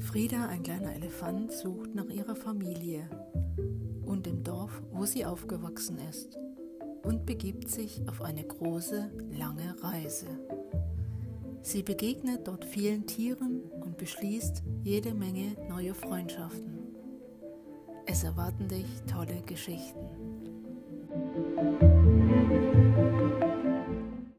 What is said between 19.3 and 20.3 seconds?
Geschichten.